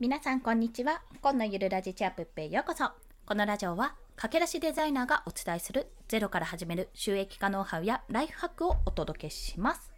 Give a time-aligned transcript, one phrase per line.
[0.00, 1.02] 皆さんこんにちは。
[1.20, 2.90] 今のゆるラジチアップへようこそ。
[3.26, 9.92] このラジオは駆け出しデザイナーがお伝えするゼロから始める収益化ノウハウやライフハックをお届けします。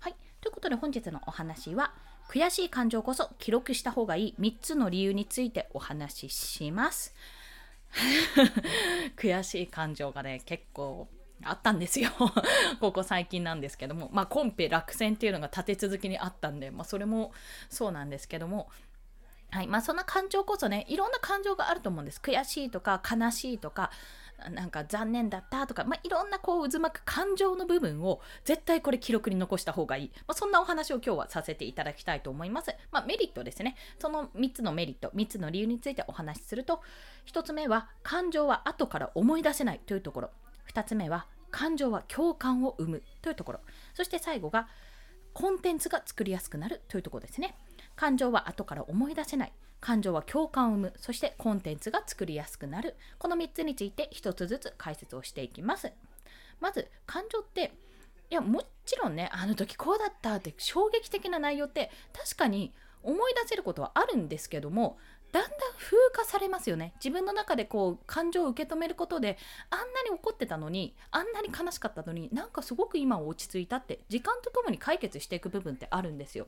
[0.00, 0.16] はい。
[0.40, 1.94] ということで本日のお話は
[2.28, 7.14] 悔しい感情こそ記録した方がいい3つの理由についてお話しします。
[9.14, 11.06] 悔しい感情がね結構
[11.44, 12.10] あったんですよ。
[12.80, 14.10] ここ最近なんですけども。
[14.12, 17.32] まあコンペ落選っていうのが立て続きにあったんで、まあ、それも
[17.70, 18.68] そうなんですけども。
[19.54, 19.68] はい。
[19.68, 22.20] まあ、そんな感情こそねいろんな感情があると思うんです。
[22.20, 23.92] 悔しいとか悲しいとか
[24.50, 33.76] なんか残念だったとか、まあ、いろんなこう渦巻く感情の部分を絶対これ記録に残した方がいい、まあ、そんなお話を今日はさせていただきたいと思います、まあ、メリットですね。
[34.00, 36.80] その3つのメリット3つの理由についてお話しすると
[37.26, 40.30] 1つ目は感情は後から思い出せないというところ。
[40.72, 43.60] 2つ目は感情は共感を生むというところ。
[43.94, 44.66] そして最後が
[45.32, 47.56] コンテンツが作りやすくなるというところですね。
[47.96, 49.52] 感情は後から思い出せない。
[49.80, 50.92] 感情は共感を生む。
[50.96, 52.96] そしてコンテンツが作りやすくなる。
[53.18, 55.92] この3つについて1つずつ解説をしていきます。
[56.60, 57.72] まず感情って
[58.30, 64.96] いやもちろんねあの時こうだったって衝撃的な内容って確かに思い出せることはあるんですけども
[65.30, 66.94] だんだん風化されますよね。
[66.96, 69.36] 自分の中でこう感情を受け止めることで
[69.68, 76.46] あんなに怒ってたのにあんなに悲しかったのになんかすごく今は落ち着いたって時間とともに解決していく部分ってあるんですよ。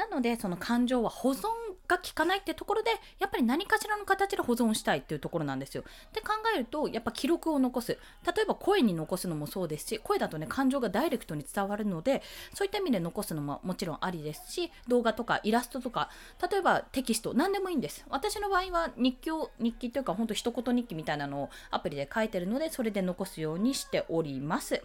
[0.00, 1.48] なのでその感情は保存
[1.86, 5.84] が効かないってところでやっぱり何かしらの形で保存したいっていうところなんですよ。
[6.14, 12.22] で考えるとやっぱ記録を残す例えば声に残すのもそうですし声だとね感情がダイレクトに伝わるので
[12.54, 16.08] そういった意味で残すのももちろんありですし動画とかイラストとか
[16.50, 18.06] 例えばテキスト何でもいいんです。
[18.08, 24.82] 私の場合は日記を日記というかほんと一言日記みたいなのをアプリで書いてるのでそれで残すようにしております。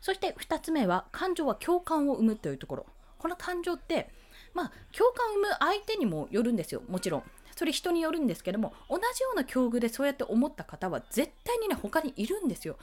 [0.00, 2.86] そして2つ目は感情は共感を生むというところ。
[3.18, 4.10] この感情って
[4.56, 7.22] まあ共感を生む相手にもよるんですよもちろん。
[7.56, 12.76] それ人によるんですけども同じような境遇でそうやって思った方は絶対にね他にいるんですよ。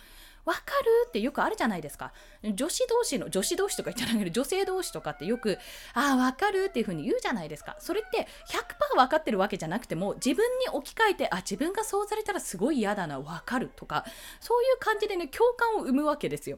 [0.45, 2.11] わかるってよくあるじゃないですか。
[2.53, 5.57] 女子同士の、女子同士とか言っちゃないけど、女性同士とかってよく、
[5.93, 7.77] ああ、わかるっていう風に言うじゃないですか。
[7.79, 14.05] それって100%分かってるわけじゃなくても、自分に置き換えて、あ、自分がそうされたらすごい嫌だな、わかるとか、
[14.41, 16.57] そういう感じでね、共感を生むわけですよ。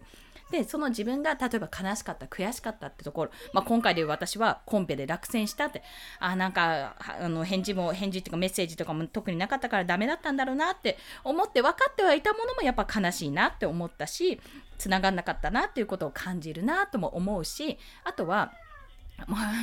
[0.52, 5.82] でその自分が例えば悲しかった悔しかったってところ、まあ、今回で私はコンペで落選したって。
[6.20, 14.40] あなんかあの返事も返事っていうかメッセージとかも特になかったからダメだったんだろうなって思って分かってはいたものもやっぱ悲しいなって思ったし
[14.78, 18.52] 繋がんなかったなっていうことを感じるなとも思うしあとは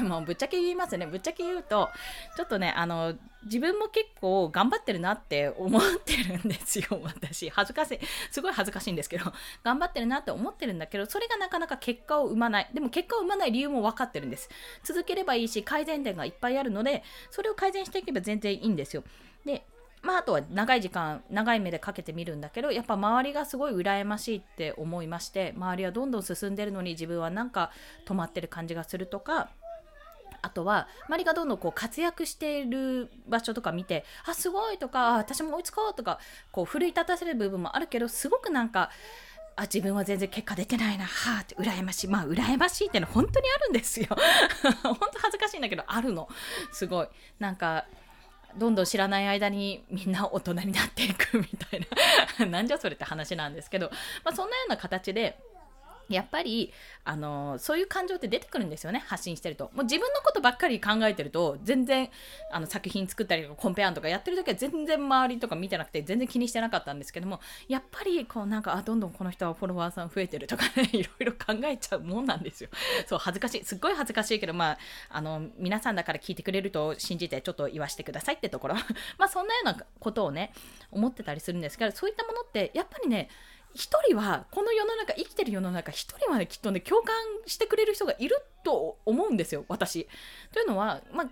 [0.05, 1.07] もうぶっちゃけ言いますね。
[1.07, 1.91] ぶっちゃけ言うと
[2.37, 3.15] ちょっとねあの
[3.45, 6.87] 自分も結構頑張ってるなって思ってるんですよ。
[7.03, 8.01] 私恥ずかしい。
[8.31, 12.71] すごい恥ずかしいんですけど頑張ってるなって思ってるんだけどそれがなかなか結果を生まない。
[12.73, 14.49] でも結果を生まない理由も分かってるんです。
[14.85, 19.05] 続ければいいし改善点がいっぱいあるのでそれを改善していけば全然いいんですよ。
[19.45, 19.65] で
[20.03, 27.71] まあ、あとは長い時間長い目でかけてみるんだけどやっぱ周りがすごい羨ましいって思いまして周りはどんどん進んでるのに自分はなんか
[28.05, 29.51] 止まってる感じがするとか
[30.43, 36.19] あとは周りがどんどんこう活躍している場所とか見てあすごいとか私も追いつこうとか
[36.51, 38.91] こう奮い立たせる部分もあるけどすごくなんか
[39.55, 42.09] あ自分は全然結果出てないなはあって羨ましい。
[42.09, 44.07] まあ羨ましいってのは本当にあるんですよ。
[44.83, 46.29] 本当恥ずかしいんだけどあるの。
[46.73, 47.09] すごい。
[47.39, 47.85] なんか
[48.57, 51.87] どんどん知らない間にみんな大人になっていくみたい
[52.39, 52.47] な。
[52.47, 53.91] なんじゃそれって話なんですけど、
[54.25, 55.39] まあ、そんなような形で
[56.17, 56.73] やっぱり
[57.05, 59.71] あのそういう感情って出てくるんですよね発信してると。
[59.75, 62.09] もう自分のことばっかり考えてると全然
[62.51, 72.71] あの作品作ったりコンペアンとかやってる時は全然周りとか見てなくて全然気にしてなかったんですけどもやっぱりこうなんかあどんどんこの人はフォロワーさん増えてるとかね いろいろ考えちゃうもんなんですよ。
[73.07, 74.79] そう恥ずかしいすっごい恥ずかしいけどまあ
[75.11, 78.75] あの皆さんだから聞いてくれると信じてちょっと言わせてくださいってところ。
[79.19, 80.53] まあそんなようなことをね
[80.91, 83.29] 思ってたりするんですけどそういったものってやっぱりね
[83.75, 87.15] 一人はこの世の中生きてる世の中一人はねきっとね共感
[87.47, 90.09] してくれる人がいると思うんですよ私。
[90.53, 91.29] というのは、まあ、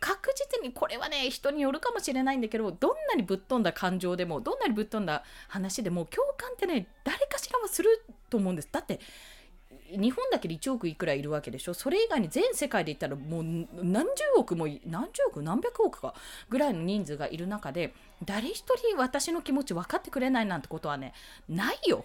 [0.00, 8.68] 確実にこれはね人によるかもしれないんだけどどんなにぶっ飛んだ感情でもどんなにぶっ飛んだ話でも共感ってね誰かしらはすると思うんです。
[8.70, 9.00] だって
[9.90, 11.74] 日本だけで1億いくらいるわけでしょ？
[11.74, 13.44] それ以外に全世界で言ったらもう
[13.82, 16.14] 何十億も何十億何百億か
[16.48, 17.94] ぐらいの人数がいる中で
[18.24, 21.12] 誰一人私の気持ち分かってくれないなんてことはね
[21.48, 22.04] ないよ。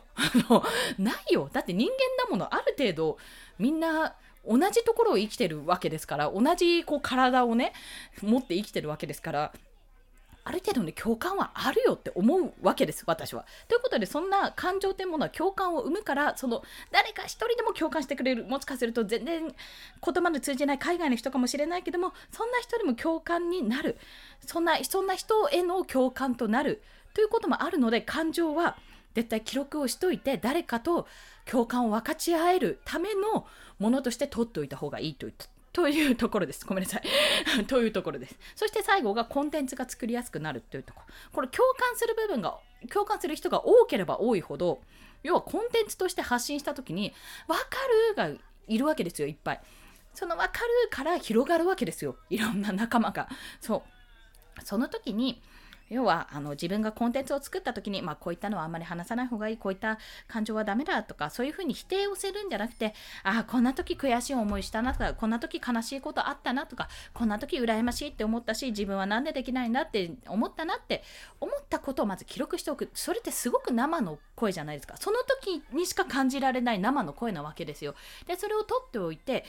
[0.98, 1.50] ないよ。
[1.52, 1.96] だって人間
[2.26, 3.18] だものある程度
[3.58, 4.16] みんな
[4.48, 7.74] 同じところを生きてるわけですから同じこう体をね
[8.22, 9.54] 持って生きてるわけですから
[10.44, 13.46] ある程度の共感はあるよって思うわけです私は。
[13.68, 23.98] ということでそんな感情というものは共感を生むからその誰か一人でも共感してくれるもしかすると全然言葉の通じない海外の人かもしれないけどもそんな人でも共感になる
[24.46, 26.82] そんなそんな人への共感となる
[27.14, 28.78] ということもあるので感情は
[29.14, 31.08] 絶対記録をしといて誰かと
[31.46, 33.46] 共感を分かち合えるための
[33.80, 35.34] ものとして取っておいた方がいいという
[35.74, 36.66] というところです。
[36.66, 37.04] ごめんなさい。
[37.66, 38.38] というところです。
[38.56, 41.14] そして最後がコンテンツが作りやすくなるというところ。
[41.32, 42.60] これ共感する部分が、
[42.92, 44.82] 共感する人が多ければ多いほど、
[45.24, 47.14] 要はコンテンツとして発信した時に、
[47.48, 47.64] わか
[48.10, 49.62] るがいるわけですよ、いっぱい。
[50.14, 52.18] そのわかるから広がるわけですよ。
[52.30, 53.30] いろんな仲間が。
[53.62, 53.84] そ
[54.58, 54.64] う。
[54.66, 55.42] その時に、
[55.92, 62.94] 要はあの自分がコンテンツを作った時に、まあ、こういったのはあんまり話さない方がいいこういった感情はダメだとかそういうふうに否定をするんじゃなくて
[63.24, 71.04] ああこんな時悔しい思いしたなとかこんな時悲しいことあったなとかこんな時羨ましいって思ったし自分は何でできないんだって思ったなって
[71.42, 72.90] 思ったことをまず記録しておく。
[72.94, 74.96] それってすごく生の声じゃないですか。
[74.98, 77.96] その時にしか感じられない生の声なわけですよ。
[78.28, 79.44] でそれを取っておいて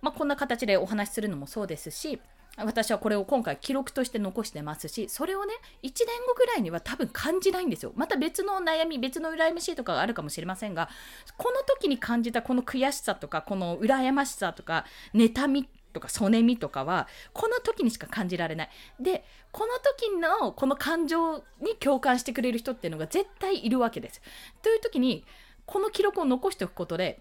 [0.00, 2.20] まあ、こんな形でお話しするのもそうですし
[2.64, 7.92] 私はこれを今回記録として残してますしそれをね1年後ぐらいには多分感じないんですよ。
[7.94, 10.88] また別の悩み別の羨ましいとかがあるかもしれませんが
[11.36, 14.84] この時に感じたこの悔しさとかこの羨ましさとか
[15.14, 18.68] 妬みとかそねみとかはこの時にしか感じられない。
[19.00, 24.20] でこの時のこの感情に共感してくれる人っていうのが絶対いるわけです。
[24.62, 25.24] という時に
[25.64, 27.20] この記録を残しておくことで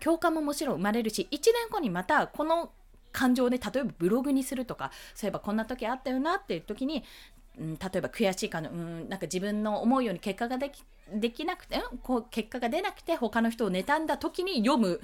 [0.00, 2.72] 共感ももちろん生まれるし1年後にまたこの
[3.16, 7.02] 感情で例えばブログにするとかそういえばこんな時あったよなっていう時に
[7.58, 15.00] うん、例えば悔しいかの、うん、なんか自分の思うように結果ができできなくて、うん、こう結果が出なくて他の人を妬んだ時に読む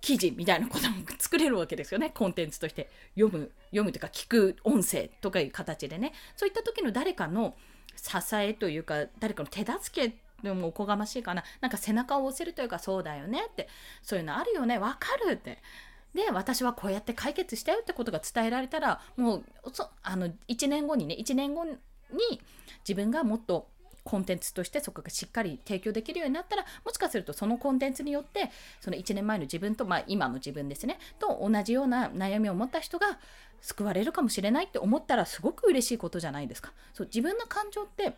[0.00, 2.10] 記事みたいなことも作れるわけですよね。
[2.10, 2.88] コンテンツとして。
[3.14, 6.12] 読む読むというか聞く音声とかいう形でね。
[6.36, 7.54] そういった時の誰かの
[7.96, 11.44] 支えというか誰かの手助けでもおこがましいかな。
[11.60, 13.68] なんか背中を押せるというかそうだよねって。
[14.02, 14.78] そういうのあるよね。
[14.78, 15.58] わかるって。
[16.14, 21.78] で私はこうやって解決したよってことが伝えられたらもうそあの1年後にね1年後に
[22.86, 23.68] 自分がもっと
[24.04, 28.50] コンテンツとしてそこがしっかり提供できるようになったらもしかするとそのコンテンツによって
[28.80, 33.18] その1年前の自分と、まあ、今の自分ですねと同じような悩みを持った人が
[33.60, 36.72] 救われるかもしれないって思ったらすごく嬉しいことじゃないですか。
[36.94, 38.14] そう自分の感情って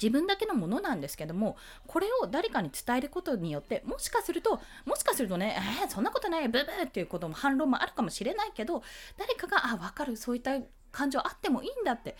[0.00, 1.56] 自分だけのものなんですけども
[1.86, 8.82] これを誰かに伝えることによってもしかするともしかするとねえー、そんなことないブブーっていうことも反論もあるかもしれないけど
[9.16, 10.58] 誰かがあ分かるそういった
[10.92, 12.16] 感情あってもいいんだって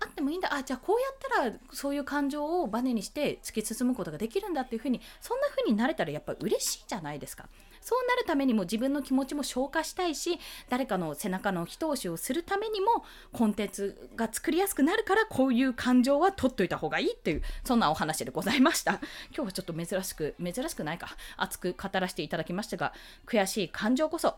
[0.00, 7.48] あってもいいんだあじゃあこうやったらそういう感情をバネにして突き進むことができるんだっていうふうにそんなふうになれたらやっぱり嬉しいじゃないですか。
[7.80, 10.38] そうなるためにも自分の気持ちも消化したいし
[10.68, 19.00] 誰かの背中の一押しをするためにもコンテンツが作りやすくなるからこういう感情は取っといた方がいいっていうそんなお話でございました。
[19.34, 21.16] 今日はちょっと珍しく珍しくないか。
[21.36, 22.92] 熱く語らせていただきましたが
[23.26, 24.36] 悔しい感情こそ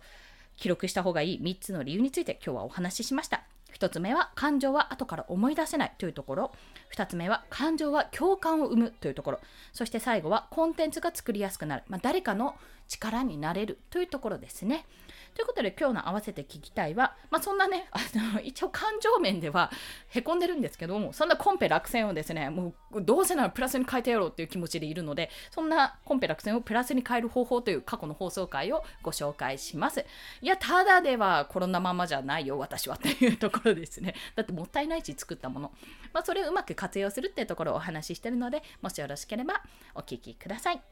[0.57, 3.52] 記録した方がいい3つの理由について今日はお話ししました。
[3.75, 6.53] 1つ目は感情は後から思い出せないというところ。
[6.95, 9.41] 2つ目は感情は共感を生むというところ。
[9.73, 12.55] そして最後はコンテンツが作りやすくなる、まあ、誰かの
[12.89, 14.87] 力になれるというところですね。
[15.35, 17.99] ということで今日の合わせて聞きたいは、まあ、そんなね あ
[18.35, 19.71] の一応感情面では
[20.09, 30.05] へこんでるんですけどもそんなコンペ落選をですねもうどうせならプラスに変えてやろうっていう気持ちでいるのでそんなコンペ落選をプラスに変える方法という過去の放送回をご紹介します。
[30.43, 32.97] いやただではコロナままじゃないよ私は。
[32.97, 35.73] っていうところですね だってもったいないし作ったもの、
[36.13, 39.63] まあ、それをうまく活用するっていうところをお話ししてるのでもしよろしければ
[39.95, 40.83] お聞きください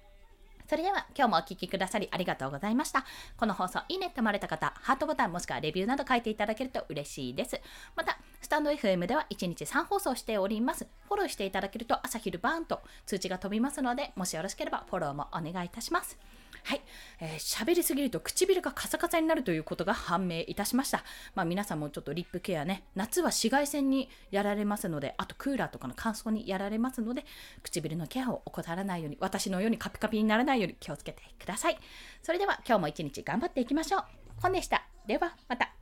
[0.70, 3.04] それでは今日もお聴きくださりありがとうございました。
[3.36, 7.60] この放送いいねって思われた方、ハートボタンもしくはレビューなど書いていただけると嬉しいです。
[7.96, 10.86] また、スタンド FM では1日3放送しております。
[11.08, 16.16] フォローしていただけると朝昼バーンと通知が飛びますので、もしよろしければフォローもお願いいたします。
[16.70, 16.82] はい、
[17.18, 21.02] えー、喋りすぎると唇がカサカサになるということが判明いたしました。
[21.34, 27.24] まあ、皆さんもちょっとリップケアね、夏は紫外線にやられますので、あとクーラーとかの乾燥にやられますので、
[27.64, 31.78] 唇のケアを怠らないように、私のようにカピカピにならないように気をつけてください。
[32.22, 34.04] それでは今日も一日頑張っていきましょう。
[34.40, 34.86] 本でした。
[35.08, 35.79] ではまた。